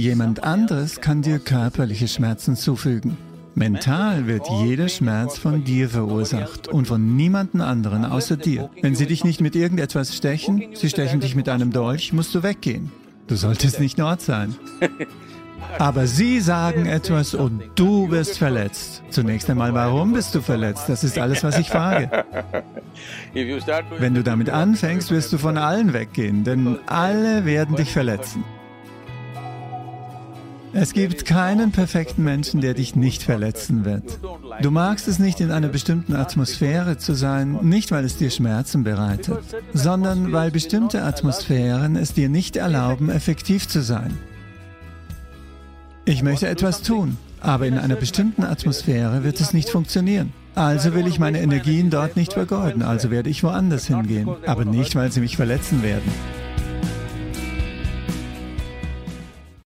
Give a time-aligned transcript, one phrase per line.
[0.00, 3.18] Jemand anderes kann dir körperliche Schmerzen zufügen.
[3.54, 8.70] Mental wird jeder Schmerz von dir verursacht und von niemandem anderen außer dir.
[8.80, 12.42] Wenn sie dich nicht mit irgendetwas stechen, sie stechen dich mit einem Dolch, musst du
[12.42, 12.90] weggehen.
[13.26, 14.54] Du solltest nicht dort sein.
[15.78, 19.02] Aber sie sagen etwas und du wirst verletzt.
[19.10, 20.88] Zunächst einmal, warum bist du verletzt?
[20.88, 22.24] Das ist alles, was ich frage.
[23.98, 28.42] Wenn du damit anfängst, wirst du von allen weggehen, denn alle werden dich verletzen.
[30.72, 34.20] Es gibt keinen perfekten Menschen, der dich nicht verletzen wird.
[34.62, 38.84] Du magst es nicht, in einer bestimmten Atmosphäre zu sein, nicht weil es dir Schmerzen
[38.84, 39.38] bereitet,
[39.72, 44.16] sondern weil bestimmte Atmosphären es dir nicht erlauben, effektiv zu sein.
[46.04, 50.32] Ich möchte etwas tun, aber in einer bestimmten Atmosphäre wird es nicht funktionieren.
[50.54, 54.94] Also will ich meine Energien dort nicht vergeuden, also werde ich woanders hingehen, aber nicht,
[54.94, 56.10] weil sie mich verletzen werden.